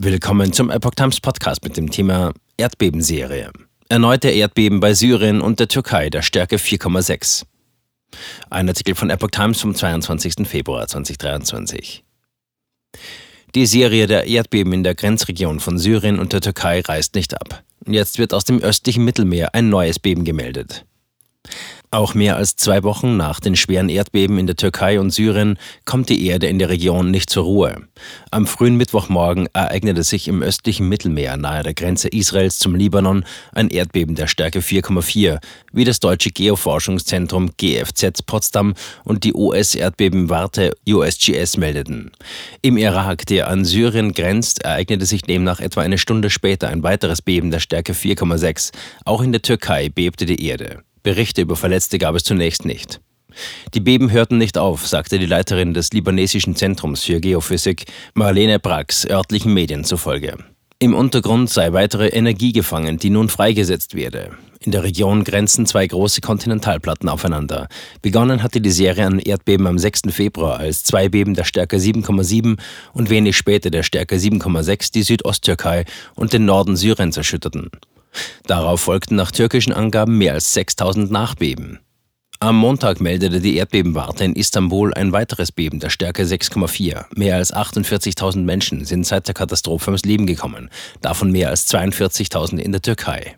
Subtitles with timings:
[0.00, 3.50] Willkommen zum Epoch Times Podcast mit dem Thema Erdbebenserie.
[3.88, 7.46] Erneute Erdbeben bei Syrien und der Türkei der Stärke 4,6.
[8.48, 10.46] Ein Artikel von Epoch Times vom 22.
[10.46, 12.04] Februar 2023.
[13.56, 17.64] Die Serie der Erdbeben in der Grenzregion von Syrien und der Türkei reißt nicht ab.
[17.84, 20.86] Jetzt wird aus dem östlichen Mittelmeer ein neues Beben gemeldet.
[21.90, 26.10] Auch mehr als zwei Wochen nach den schweren Erdbeben in der Türkei und Syrien kommt
[26.10, 27.88] die Erde in der Region nicht zur Ruhe.
[28.30, 33.24] Am frühen Mittwochmorgen ereignete sich im östlichen Mittelmeer nahe der Grenze Israels zum Libanon
[33.54, 35.38] ein Erdbeben der Stärke 4,4,
[35.72, 42.10] wie das deutsche Geoforschungszentrum GFZ Potsdam und die US-Erdbebenwarte USGS meldeten.
[42.60, 47.22] Im Irak, der an Syrien grenzt, ereignete sich demnach etwa eine Stunde später ein weiteres
[47.22, 48.72] Beben der Stärke 4,6.
[49.06, 50.82] Auch in der Türkei bebte die Erde.
[51.02, 53.00] Berichte über Verletzte gab es zunächst nicht.
[53.74, 57.84] Die Beben hörten nicht auf, sagte die Leiterin des libanesischen Zentrums für Geophysik,
[58.14, 60.36] Marlene Brax, örtlichen Medien zufolge.
[60.80, 64.30] Im Untergrund sei weitere Energie gefangen, die nun freigesetzt werde.
[64.60, 67.68] In der Region grenzen zwei große Kontinentalplatten aufeinander.
[68.02, 70.02] Begonnen hatte die Serie an Erdbeben am 6.
[70.10, 72.58] Februar, als zwei Beben der Stärke 7,7
[72.92, 75.84] und wenig später der Stärke 7,6 die Südosttürkei
[76.14, 77.70] und den Norden Syriens erschütterten.
[78.46, 81.80] Darauf folgten nach türkischen Angaben mehr als 6000 Nachbeben.
[82.40, 87.06] Am Montag meldete die Erdbebenwarte in Istanbul ein weiteres Beben der Stärke 6,4.
[87.16, 92.58] Mehr als 48.000 Menschen sind seit der Katastrophe ums Leben gekommen, davon mehr als 42.000
[92.58, 93.36] in der Türkei.